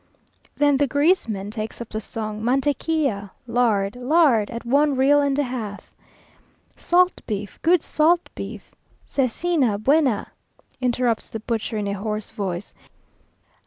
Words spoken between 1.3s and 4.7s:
takes up the song, "Mantequilla! lard! lard! at